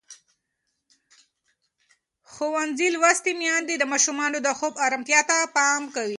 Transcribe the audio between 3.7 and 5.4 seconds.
د ماشومانو د خوب ارامتیا ته